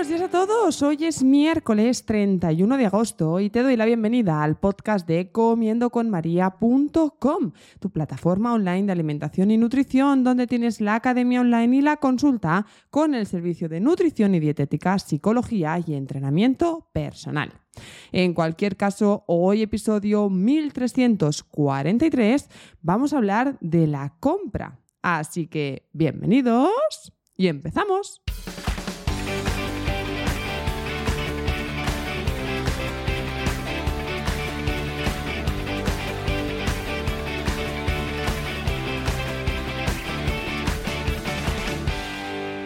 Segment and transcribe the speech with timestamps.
[0.00, 0.80] Buenos días a todos.
[0.80, 7.52] Hoy es miércoles 31 de agosto y te doy la bienvenida al podcast de comiendoconmaria.com,
[7.78, 12.64] tu plataforma online de alimentación y nutrición donde tienes la academia online y la consulta
[12.88, 17.52] con el servicio de nutrición y dietética, psicología y entrenamiento personal.
[18.10, 22.48] En cualquier caso, hoy episodio 1343
[22.80, 24.80] vamos a hablar de la compra.
[25.02, 28.22] Así que bienvenidos y empezamos.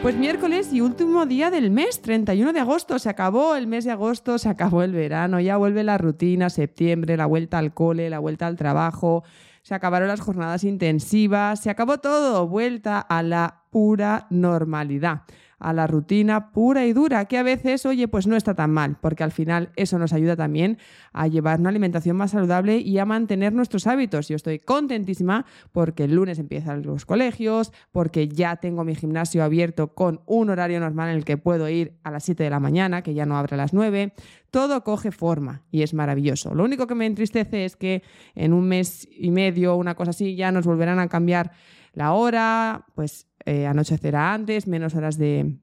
[0.05, 2.99] Pues miércoles y último día del mes, 31 de agosto.
[2.99, 7.17] Se acabó el mes de agosto, se acabó el verano, ya vuelve la rutina, septiembre,
[7.17, 9.25] la vuelta al cole, la vuelta al trabajo,
[9.63, 15.23] se acabaron las jornadas intensivas, se acabó todo, vuelta a la pura normalidad
[15.59, 18.99] a la rutina pura y dura, que a veces, oye, pues no está tan mal,
[19.01, 20.79] porque al final eso nos ayuda también
[21.13, 24.29] a llevar una alimentación más saludable y a mantener nuestros hábitos.
[24.29, 29.95] Yo estoy contentísima porque el lunes empiezan los colegios, porque ya tengo mi gimnasio abierto
[29.95, 33.03] con un horario normal en el que puedo ir a las 7 de la mañana,
[33.03, 34.13] que ya no abre a las 9.
[34.51, 36.55] Todo coge forma y es maravilloso.
[36.55, 38.03] Lo único que me entristece es que
[38.35, 41.53] en un mes y medio, una cosa así, ya nos volverán a cambiar
[41.95, 45.59] la hora, pues eh, anochecerá antes, menos horas de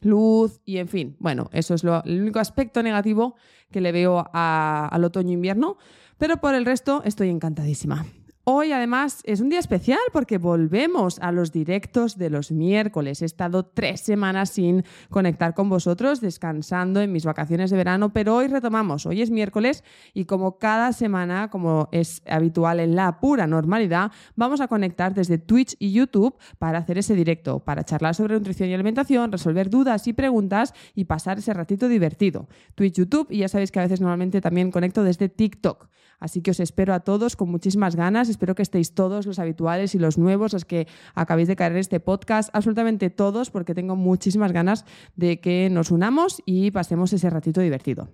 [0.00, 3.36] luz y en fin, bueno, eso es lo, el único aspecto negativo
[3.70, 5.78] que le veo al otoño-invierno,
[6.18, 8.06] pero por el resto estoy encantadísima.
[8.46, 13.22] Hoy además es un día especial porque volvemos a los directos de los miércoles.
[13.22, 18.36] He estado tres semanas sin conectar con vosotros, descansando en mis vacaciones de verano, pero
[18.36, 19.06] hoy retomamos.
[19.06, 24.60] Hoy es miércoles y como cada semana, como es habitual en la pura normalidad, vamos
[24.60, 28.74] a conectar desde Twitch y YouTube para hacer ese directo, para charlar sobre nutrición y
[28.74, 32.46] alimentación, resolver dudas y preguntas y pasar ese ratito divertido.
[32.74, 35.88] Twitch, YouTube y ya sabéis que a veces normalmente también conecto desde TikTok.
[36.24, 38.30] Así que os espero a todos con muchísimas ganas.
[38.30, 41.78] Espero que estéis todos los habituales y los nuevos, los que acabéis de caer en
[41.78, 44.86] este podcast, absolutamente todos, porque tengo muchísimas ganas
[45.16, 48.08] de que nos unamos y pasemos ese ratito divertido.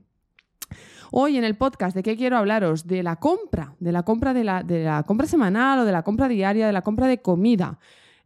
[1.13, 2.89] Hoy en el podcast, ¿de qué quiero hablaros?
[2.89, 6.03] De la compra, de la compra de la, de la compra semanal o de la
[6.03, 7.79] compra diaria, de la compra de comida.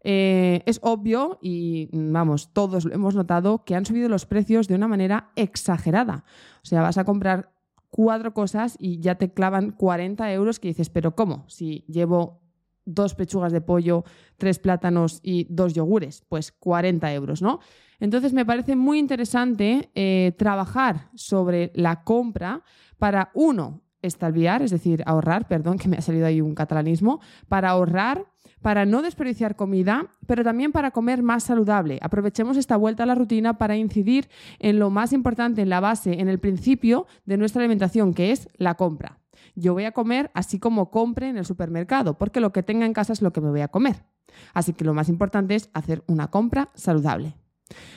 [0.02, 4.76] Eh, es obvio y vamos, todos lo hemos notado que han subido los precios de
[4.76, 6.24] una manera exagerada.
[6.62, 7.53] O sea, vas a comprar
[7.94, 11.44] cuatro cosas y ya te clavan 40 euros que dices, pero ¿cómo?
[11.46, 12.40] Si llevo
[12.84, 14.02] dos pechugas de pollo,
[14.36, 17.60] tres plátanos y dos yogures, pues 40 euros, ¿no?
[18.00, 22.64] Entonces me parece muy interesante eh, trabajar sobre la compra
[22.98, 27.70] para, uno, estalviar, es decir, ahorrar, perdón, que me ha salido ahí un catalanismo, para
[27.70, 28.26] ahorrar,
[28.62, 31.98] para no desperdiciar comida, pero también para comer más saludable.
[32.00, 34.28] Aprovechemos esta vuelta a la rutina para incidir
[34.58, 38.48] en lo más importante, en la base, en el principio de nuestra alimentación, que es
[38.56, 39.18] la compra.
[39.54, 42.92] Yo voy a comer así como compre en el supermercado, porque lo que tenga en
[42.92, 44.04] casa es lo que me voy a comer.
[44.52, 47.36] Así que lo más importante es hacer una compra saludable.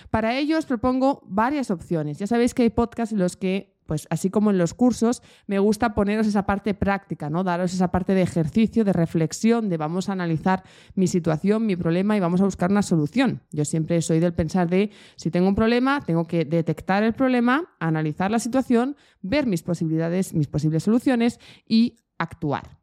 [0.10, 2.18] Para ello os propongo varias opciones.
[2.18, 5.58] Ya sabéis que hay podcasts en los que pues así como en los cursos, me
[5.58, 7.44] gusta poneros esa parte práctica, ¿no?
[7.44, 10.64] Daros esa parte de ejercicio, de reflexión, de vamos a analizar
[10.94, 13.42] mi situación, mi problema y vamos a buscar una solución.
[13.52, 17.74] Yo siempre soy del pensar de si tengo un problema, tengo que detectar el problema,
[17.80, 22.77] analizar la situación, ver mis posibilidades, mis posibles soluciones y actuar.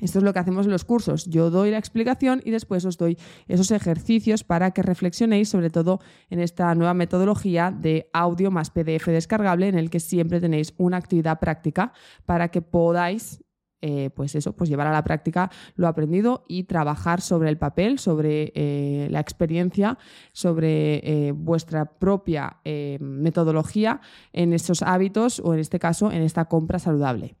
[0.00, 1.26] Esto es lo que hacemos en los cursos.
[1.26, 6.00] Yo doy la explicación y después os doy esos ejercicios para que reflexionéis, sobre todo
[6.30, 10.96] en esta nueva metodología de audio más PDF descargable, en el que siempre tenéis una
[10.96, 11.92] actividad práctica
[12.26, 13.40] para que podáis
[13.80, 18.00] eh, pues eso, pues llevar a la práctica lo aprendido y trabajar sobre el papel,
[18.00, 19.98] sobre eh, la experiencia,
[20.32, 22.58] sobre eh, vuestra propia
[23.00, 24.00] metodología
[24.32, 27.36] en esos hábitos o en este caso en esta compra saludable.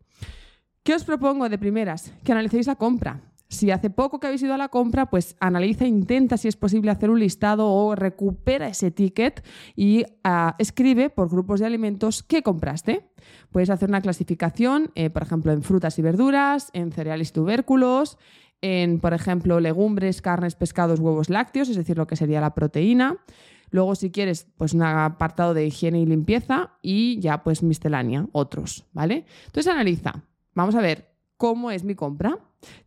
[0.88, 2.14] ¿Qué os propongo de primeras?
[2.24, 3.20] Que analicéis la compra.
[3.50, 6.90] Si hace poco que habéis ido a la compra, pues analiza, intenta si es posible
[6.90, 9.44] hacer un listado o recupera ese ticket
[9.76, 13.06] y ah, escribe por grupos de alimentos qué compraste.
[13.52, 18.16] Puedes hacer una clasificación, eh, por ejemplo, en frutas y verduras, en cereales y tubérculos,
[18.62, 23.18] en, por ejemplo, legumbres, carnes, pescados, huevos lácteos, es decir, lo que sería la proteína.
[23.70, 28.86] Luego, si quieres, pues un apartado de higiene y limpieza y ya pues miscelánea, otros,
[28.94, 29.26] ¿vale?
[29.48, 30.24] Entonces analiza.
[30.58, 32.36] Vamos a ver cómo es mi compra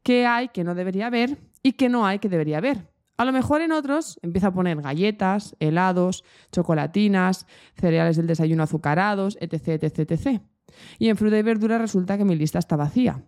[0.04, 2.92] qué hay que no debería haber y qué no hay que debería haber.
[3.16, 9.38] A lo mejor en otros empieza a poner galletas, helados, chocolatinas, cereales del desayuno azucarados,
[9.40, 10.42] etc, etc, etc.
[11.00, 13.24] Y en fruta y verdura resulta que mi lista está vacía.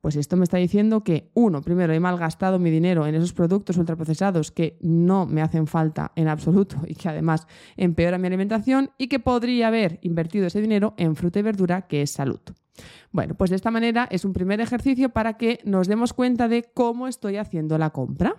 [0.00, 3.76] Pues esto me está diciendo que, uno, primero, he malgastado mi dinero en esos productos
[3.76, 9.08] ultraprocesados que no me hacen falta en absoluto y que además empeoran mi alimentación y
[9.08, 12.40] que podría haber invertido ese dinero en fruta y verdura, que es salud.
[13.12, 16.62] Bueno, pues de esta manera es un primer ejercicio para que nos demos cuenta de
[16.62, 18.36] cómo estoy haciendo la compra.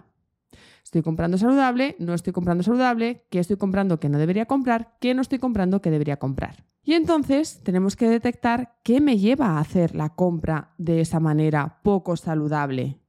[0.83, 5.13] Estoy comprando saludable, no estoy comprando saludable, qué estoy comprando que no debería comprar, qué
[5.13, 6.66] no estoy comprando que debería comprar.
[6.83, 11.80] Y entonces tenemos que detectar qué me lleva a hacer la compra de esa manera
[11.83, 13.00] poco saludable.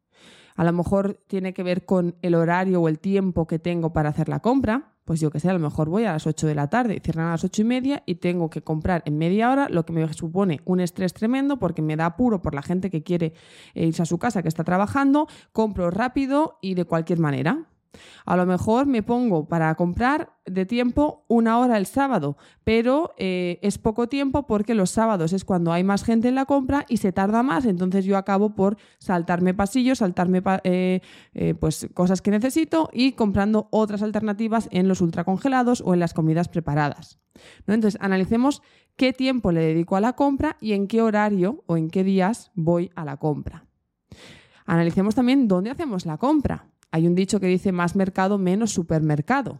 [0.56, 4.10] A lo mejor tiene que ver con el horario o el tiempo que tengo para
[4.10, 6.54] hacer la compra pues yo que sé, a lo mejor voy a las 8 de
[6.54, 9.68] la tarde cierran a las 8 y media y tengo que comprar en media hora,
[9.68, 13.02] lo que me supone un estrés tremendo porque me da apuro por la gente que
[13.02, 13.34] quiere
[13.74, 17.66] irse a su casa, que está trabajando, compro rápido y de cualquier manera.
[18.24, 23.58] A lo mejor me pongo para comprar de tiempo una hora el sábado, pero eh,
[23.62, 26.96] es poco tiempo porque los sábados es cuando hay más gente en la compra y
[26.96, 31.00] se tarda más, entonces yo acabo por saltarme pasillos, saltarme eh,
[31.34, 36.14] eh, pues cosas que necesito y comprando otras alternativas en los ultracongelados o en las
[36.14, 37.18] comidas preparadas.
[37.66, 37.74] ¿no?
[37.74, 38.62] Entonces analicemos
[38.96, 42.50] qué tiempo le dedico a la compra y en qué horario o en qué días
[42.54, 43.66] voy a la compra.
[44.66, 46.71] Analicemos también dónde hacemos la compra.
[46.92, 49.58] Hay un dicho que dice más mercado, menos supermercado.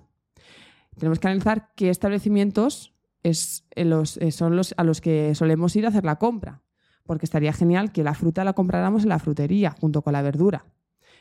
[0.98, 2.94] Tenemos que analizar qué establecimientos
[3.24, 3.32] eh,
[3.74, 6.62] eh, son los a los que solemos ir a hacer la compra,
[7.04, 10.66] porque estaría genial que la fruta la compráramos en la frutería junto con la verdura,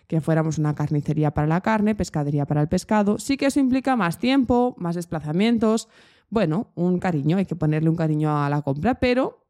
[0.08, 3.18] que fuéramos una carnicería para la carne, pescadería para el pescado.
[3.18, 5.88] Sí que eso implica más tiempo, más desplazamientos,
[6.30, 9.46] bueno, un cariño, hay que ponerle un cariño a la compra, pero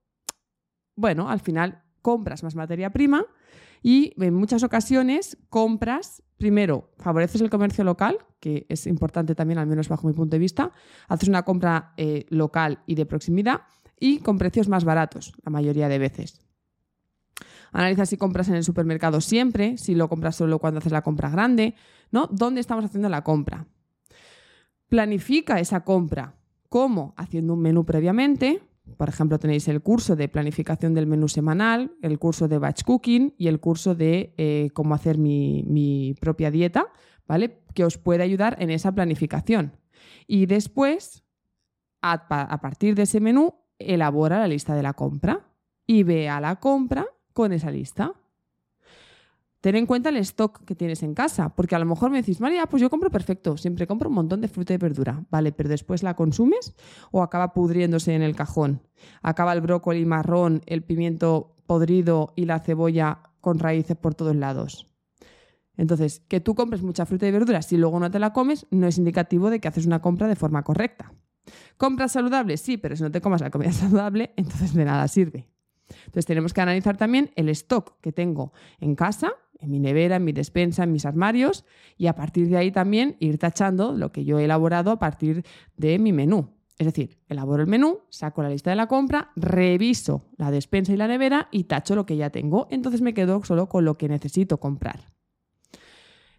[0.95, 3.25] bueno, al final compras más materia prima
[3.81, 9.67] y en muchas ocasiones compras, primero, favoreces el comercio local, que es importante también, al
[9.67, 10.71] menos bajo mi punto de vista,
[11.07, 13.61] haces una compra eh, local y de proximidad
[13.99, 16.41] y con precios más baratos, la mayoría de veces.
[17.71, 21.29] Analiza si compras en el supermercado siempre, si lo compras solo cuando haces la compra
[21.29, 21.75] grande,
[22.11, 22.27] ¿no?
[22.27, 23.65] ¿Dónde estamos haciendo la compra?
[24.89, 26.35] Planifica esa compra.
[26.67, 27.13] ¿Cómo?
[27.17, 28.61] Haciendo un menú previamente,
[28.97, 33.33] por ejemplo, tenéis el curso de planificación del menú semanal, el curso de batch cooking
[33.37, 36.87] y el curso de eh, cómo hacer mi, propia dieta,
[37.27, 37.63] ¿vale?
[37.73, 39.77] Que os puede ayudar en esa planificación.
[40.27, 41.23] Y después,
[42.01, 45.47] a, a partir de ese menú, elabora la lista de la compra
[45.87, 48.13] y ve a la compra con esa lista.
[49.61, 52.41] Ten en cuenta el stock que tienes en casa, porque a lo mejor me decís,
[52.41, 55.51] María, pues yo compro perfecto, siempre compro un montón de fruta y verdura, ¿vale?
[55.51, 56.73] Pero después la consumes
[57.11, 58.81] o acaba pudriéndose en el cajón.
[59.21, 64.87] Acaba el brócoli marrón, el pimiento podrido y la cebolla con raíces por todos lados.
[65.77, 68.87] Entonces, que tú compres mucha fruta y verdura si luego no te la comes no
[68.87, 71.13] es indicativo de que haces una compra de forma correcta.
[71.77, 72.61] ¿Compras saludables?
[72.61, 75.50] Sí, pero si no te comas la comida saludable, entonces de nada sirve.
[76.05, 80.25] Entonces tenemos que analizar también el stock que tengo en casa en mi nevera, en
[80.25, 81.65] mi despensa, en mis armarios
[81.97, 85.45] y a partir de ahí también ir tachando lo que yo he elaborado a partir
[85.77, 86.49] de mi menú.
[86.77, 90.97] Es decir, elaboro el menú, saco la lista de la compra, reviso la despensa y
[90.97, 92.67] la nevera y tacho lo que ya tengo.
[92.71, 94.99] Entonces me quedo solo con lo que necesito comprar.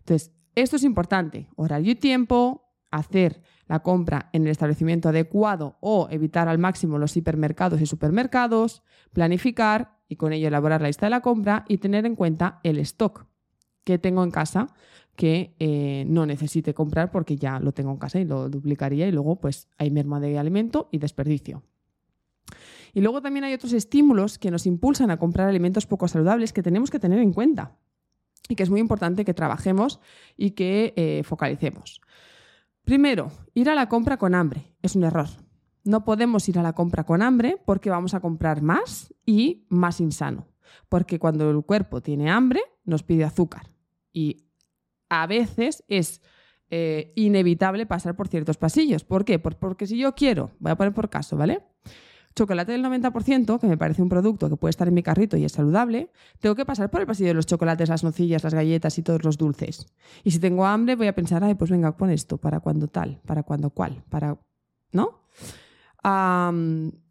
[0.01, 1.47] Entonces, esto es importante.
[1.55, 3.41] Horario y tiempo, hacer
[3.73, 8.83] la compra en el establecimiento adecuado o evitar al máximo los hipermercados y supermercados,
[9.15, 12.79] planificar y con ello elaborar la lista de la compra y tener en cuenta el
[12.81, 13.25] stock
[13.83, 14.67] que tengo en casa
[15.17, 19.11] que eh, no necesite comprar porque ya lo tengo en casa y lo duplicaría y
[19.11, 21.63] luego pues hay merma de alimento y desperdicio.
[22.93, 26.63] Y luego también hay otros estímulos que nos impulsan a comprar alimentos poco saludables que
[26.63, 27.79] tenemos que tener en cuenta
[28.51, 29.99] y que es muy importante que trabajemos
[30.37, 32.03] y que eh, focalicemos.
[32.85, 35.29] Primero, ir a la compra con hambre es un error.
[35.85, 40.01] No podemos ir a la compra con hambre porque vamos a comprar más y más
[40.01, 40.47] insano.
[40.89, 43.69] Porque cuando el cuerpo tiene hambre, nos pide azúcar.
[44.13, 44.45] Y
[45.09, 46.23] a veces es
[46.71, 49.05] eh, inevitable pasar por ciertos pasillos.
[49.05, 49.39] ¿Por qué?
[49.39, 51.63] porque si yo quiero, voy a poner por caso, ¿vale?
[52.35, 55.45] Chocolate del 90%, que me parece un producto que puede estar en mi carrito y
[55.45, 56.11] es saludable,
[56.41, 59.23] tengo que pasar por el pasillo de los chocolates, las nocillas, las galletas y todos
[59.25, 59.87] los dulces.
[60.25, 63.21] Y si tengo hambre, voy a pensar, ay, pues venga, pon esto, para cuando tal,
[63.27, 64.39] para cuando cual, para...
[64.93, 65.21] ¿No?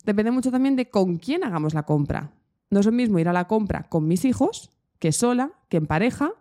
[0.03, 2.33] depende mucho también de con quién hagamos la compra.
[2.69, 5.87] No es lo mismo ir a la compra con mis hijos, que sola, que en
[5.87, 6.33] pareja,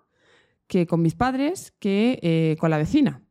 [0.66, 3.22] que con mis padres, que eh, con la vecina.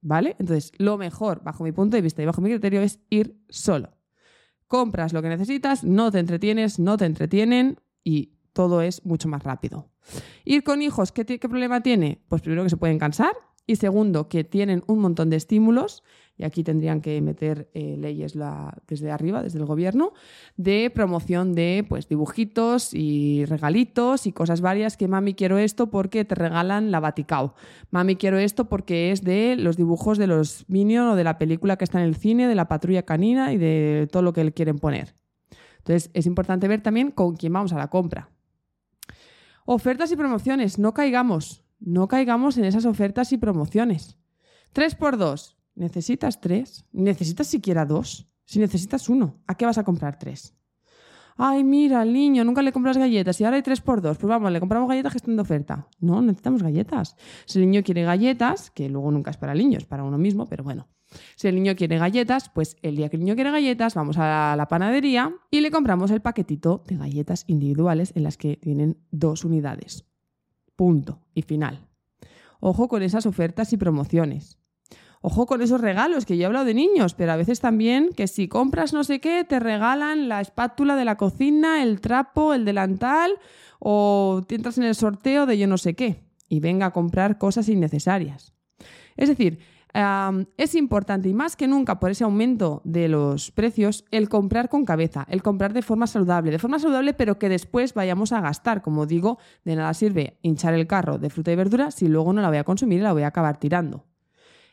[0.00, 0.36] ¿Vale?
[0.38, 3.90] Entonces, lo mejor, bajo mi punto de vista y bajo mi criterio, es ir solo.
[4.74, 9.44] Compras lo que necesitas, no te entretienes, no te entretienen y todo es mucho más
[9.44, 9.88] rápido.
[10.44, 12.24] Ir con hijos, ¿qué, problema tiene?
[12.26, 13.30] Pues primero que se pueden cansar
[13.66, 16.02] y segundo que tienen un montón de estímulos
[16.36, 18.36] y aquí tendrían que meter eh, leyes
[18.88, 20.12] desde arriba, desde el gobierno,
[20.56, 26.24] de promoción de pues, dibujitos y regalitos y cosas varias que mami quiero esto porque
[26.24, 27.54] te regalan la Vaticao.
[27.90, 31.76] Mami quiero esto porque es de los dibujos de los Minions o de la película
[31.76, 34.52] que está en el cine, de la patrulla canina y de todo lo que le
[34.52, 35.14] quieren poner.
[35.78, 38.30] Entonces es importante ver también con quién vamos a la compra.
[39.66, 44.18] Ofertas y promociones, no caigamos, no caigamos en esas ofertas y promociones.
[44.72, 46.84] 3 por 2 ¿Necesitas tres?
[46.92, 48.28] ¿Necesitas siquiera dos?
[48.44, 50.54] Si necesitas uno, ¿a qué vas a comprar tres?
[51.36, 54.18] Ay, mira, al niño, nunca le compras galletas y ahora hay tres por dos.
[54.18, 55.88] Pues vamos, le compramos galletas que están de oferta.
[55.98, 57.16] No, necesitamos galletas.
[57.44, 60.16] Si el niño quiere galletas, que luego nunca es para el niño, es para uno
[60.16, 60.86] mismo, pero bueno.
[61.34, 64.54] Si el niño quiere galletas, pues el día que el niño quiere galletas, vamos a
[64.56, 69.44] la panadería y le compramos el paquetito de galletas individuales en las que tienen dos
[69.44, 70.06] unidades.
[70.76, 71.86] Punto y final.
[72.60, 74.58] Ojo con esas ofertas y promociones.
[75.20, 78.26] Ojo con esos regalos, que yo he hablado de niños, pero a veces también que
[78.26, 82.66] si compras no sé qué, te regalan la espátula de la cocina, el trapo, el
[82.66, 83.32] delantal,
[83.78, 87.38] o te entras en el sorteo de yo no sé qué, y venga a comprar
[87.38, 88.54] cosas innecesarias.
[89.16, 89.60] Es decir,
[90.56, 94.84] es importante y más que nunca por ese aumento de los precios el comprar con
[94.84, 98.82] cabeza, el comprar de forma saludable, de forma saludable pero que después vayamos a gastar.
[98.82, 102.42] Como digo, de nada sirve hinchar el carro de fruta y verdura si luego no
[102.42, 104.04] la voy a consumir y la voy a acabar tirando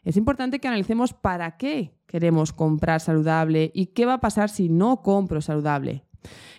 [0.03, 4.69] es importante que analicemos para qué queremos comprar saludable y qué va a pasar si
[4.69, 6.05] no compro saludable.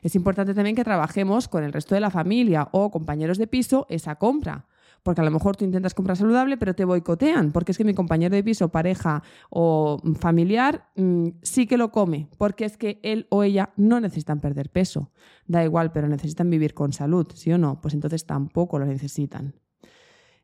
[0.02, 3.86] Es importante también que trabajemos con el resto de la familia o compañeros de piso
[3.88, 4.66] esa compra.
[5.02, 7.94] Porque a lo mejor tú intentas comprar saludable, pero te boicotean, porque es que mi
[7.94, 13.26] compañero de piso, pareja o familiar mm, sí que lo come, porque es que él
[13.30, 15.10] o ella no necesitan perder peso.
[15.46, 17.80] Da igual, pero necesitan vivir con salud, ¿sí o no?
[17.80, 19.54] Pues entonces tampoco lo necesitan.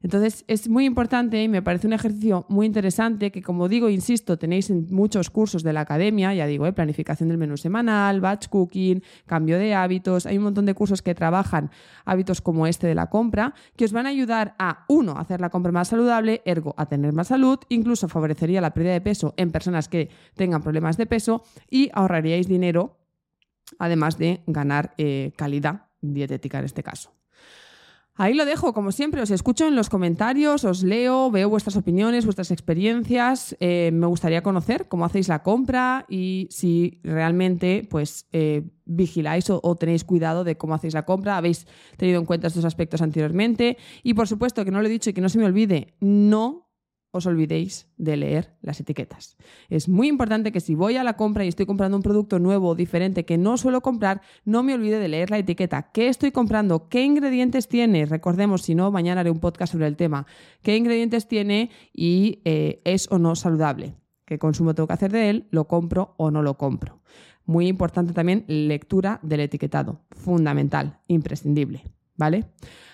[0.01, 4.39] Entonces es muy importante y me parece un ejercicio muy interesante que, como digo, insisto,
[4.39, 6.73] tenéis en muchos cursos de la academia, ya digo, ¿eh?
[6.73, 11.15] planificación del menú semanal, batch cooking, cambio de hábitos, hay un montón de cursos que
[11.17, 11.71] trabajan
[12.05, 15.51] hábitos como este de la compra, que os van a ayudar a, uno, hacer la
[15.51, 19.51] compra más saludable, ergo, a tener más salud, incluso favorecería la pérdida de peso en
[19.51, 22.99] personas que tengan problemas de peso y ahorraríais dinero,
[23.81, 27.18] además de ganar eh, calidad dietética en este caso.
[28.21, 32.25] Ahí lo dejo, como siempre, os escucho en los comentarios, os leo, veo vuestras opiniones,
[32.25, 33.57] vuestras experiencias.
[33.61, 39.61] Eh, me gustaría conocer cómo hacéis la compra y si realmente pues, eh, vigiláis o,
[39.63, 43.77] o, tenéis cuidado de cómo hacéis la compra, habéis tenido en cuenta estos aspectos anteriormente.
[44.03, 46.68] Y por supuesto, que no lo he dicho y que no se me olvide, no
[47.11, 49.37] os olvidéis de leer las etiquetas.
[49.69, 52.69] Es muy importante que si voy a la compra y estoy comprando un producto nuevo
[52.69, 55.91] o diferente que no suelo comprar, no me olvide de leer la etiqueta.
[55.93, 56.89] ¿Qué estoy comprando?
[56.89, 58.07] ¿Qué ingredientes tiene?
[58.07, 60.27] Recordemos, si no, mañana haré un podcast sobre el tema.
[60.63, 63.95] ¿Qué ingredientes tiene y eh, es o no saludable?
[64.27, 65.49] ¿Qué consumo tengo que hacer de él?
[65.51, 67.01] ¿Lo compro o no lo compro?
[67.47, 70.03] Muy importante también lectura del etiquetado.
[70.11, 71.85] Fundamental, imprescindible.
[72.19, 72.51] ¿Vale?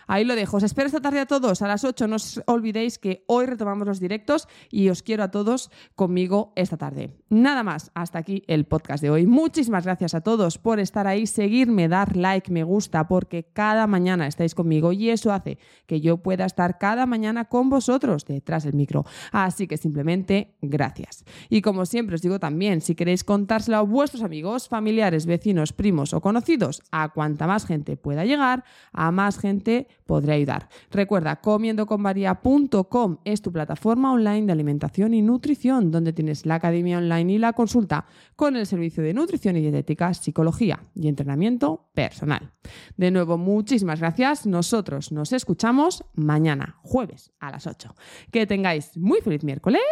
[0.07, 0.59] Ahí lo dejo.
[0.59, 2.07] Os espero esta tarde a todos a las 8.
[2.07, 6.77] No os olvidéis que hoy retomamos los directos y os quiero a todos conmigo esta
[6.77, 7.11] tarde.
[7.35, 9.27] Nada más, hasta aquí el podcast de hoy.
[9.27, 14.29] Muchísimas gracias a todos por estar ahí, seguirme, dar like, me gusta, porque cada mañana
[14.29, 18.75] estáis conmigo y eso hace que yo pueda estar cada mañana con vosotros detrás del
[18.75, 19.05] micro.
[19.33, 21.25] Así que simplemente gracias.
[21.49, 26.15] Y como siempre os digo también, si queréis contárselo a vuestros amigos, familiares, vecinos, primos
[26.15, 28.63] o conocidos, a cuanta más gente pueda llegar,
[28.93, 30.69] a más gente podré ayudar.
[30.93, 37.24] Recuerda, comiendoconmaria.com es tu plataforma online de alimentación y nutrición, donde tienes la academia online
[37.31, 42.53] y la consulta con el servicio de nutrición y dietética, psicología y entrenamiento personal.
[42.97, 44.47] De nuevo, muchísimas gracias.
[44.47, 47.95] Nosotros nos escuchamos mañana, jueves, a las 8.
[48.31, 49.83] Que tengáis muy feliz miércoles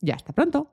[0.00, 0.72] y hasta pronto.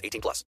[0.03, 0.45] 18 plus.